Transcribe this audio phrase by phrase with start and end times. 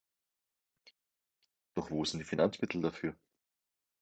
[1.75, 3.15] Doch wo sind die Finanzmittel dafür?